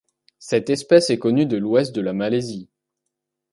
Cette 0.39 0.71
espèce 0.71 1.11
est 1.11 1.19
connue 1.19 1.45
de 1.45 1.57
l'ouest 1.57 1.93
de 1.93 2.01
la 2.01 2.11
Malaisie. 2.13 2.71